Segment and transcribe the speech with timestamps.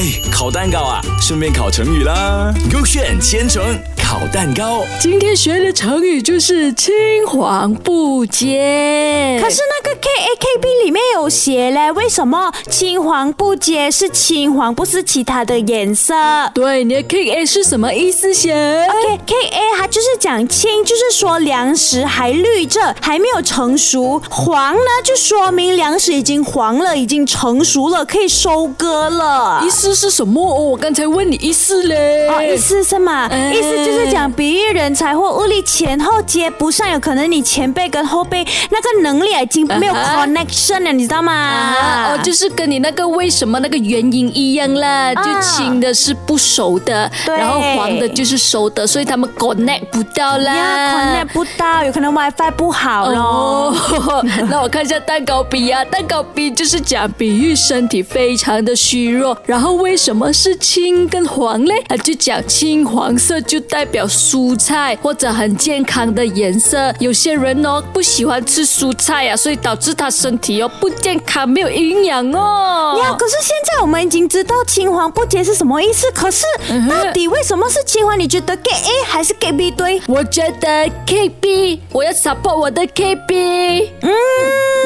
[0.00, 2.50] 哎，烤蛋糕啊，顺便烤成语啦。
[2.72, 3.62] 勾选千层
[4.02, 6.90] 烤蛋糕，今天学的成语就是青
[7.28, 9.38] 黄不接。
[9.42, 16.14] 可是那个 K A K B 里面有写嘞，为什么青黄不接是青黄，不是其他的颜色
[16.54, 18.54] 对，你的 K A 是什么意思先
[18.88, 29.70] ？？K K A 它就是讲青，就是说粮食还绿着，还没有成熟；黄呢，就说明粮食已经黄了，已经成熟了，可以收割了意。
[29.70, 30.40] 思是什么？
[30.42, 32.28] 哦，我刚才问你意思嘞。
[32.28, 33.26] 哦，意思是嘛？
[33.30, 41.32] 哎意思就是讲比喻人才或物力前后接不上，有可能你前辈跟后辈那个能力已经没有 connection 了，你知道吗？
[41.32, 50.54] 啊，哦，就是跟你那个为什么那个原因一样啦，就青的是不熟的，然后黄的就是熟的，所以他们 connect 不到啦。
[50.54, 53.20] 呀，connect 不到，有可能 WiFi 不好咯。
[53.20, 61.82] 哦， 那我看一下蛋糕比啊，蛋糕比就是讲比喻身体非常的虚弱，然后为什么是青跟黄嘞？
[61.88, 66.92] 啊，就讲青黄色就代表蔬菜或者很健康的颜色。
[66.98, 72.98] 有些人哦不喜欢吃蔬菜啊，所以导致他身体又不健康，没有营养哦。
[73.02, 78.18] 呀，可是现在我们已经知道青黄不接是什么意思，可是嗯到底为什么是青黄？
[78.18, 80.00] 你觉得 get A 还是 get B 对？
[80.06, 83.88] 我觉得 KB，我要 support 我的 KB。
[84.02, 84.10] 嗯，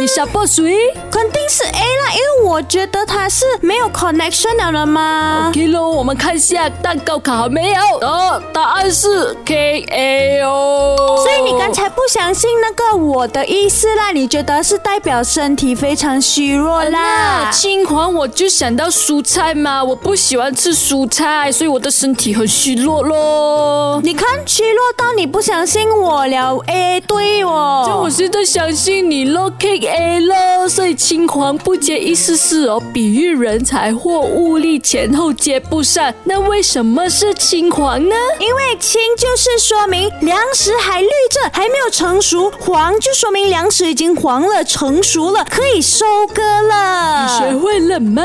[0.01, 0.77] 你 support 谁？
[1.11, 5.49] 肯定是 A 啦，因为我觉得它是没有 connection 了的嘛。
[5.51, 7.81] OK 喽，我们看一下蛋糕卡好没有？
[8.01, 10.97] 哦，答案是 K A 哦。
[11.23, 14.11] 所以你刚才不相信那个我的意思啦？
[14.11, 17.51] 你觉得是代表身体非常虚弱那啦？
[17.53, 24.01] 青黄我就想到蔬菜嘛，我不喜欢吃蔬菜，所以我的身体很虚弱咯。
[24.03, 27.95] 你看虚弱到你不相信我了，A 对哦，就。
[28.05, 36.13] 我现在相信你咯，K A 咯，所以青黄不接意思是哦，比喻人才或物力前后接不上。
[36.25, 38.15] 那为什么是青黄呢？
[38.39, 47.27] 因为青就是说明粮食还绿着，还没有成熟；黄就说明粮食已经黄了，成熟了，可以收割了。
[47.27, 48.23] 你学会了吗？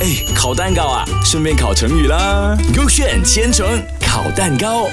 [0.00, 2.56] 哎，烤蛋糕啊，顺便烤成语啦。
[2.76, 3.66] 勾选千层
[4.00, 4.88] 烤蛋糕。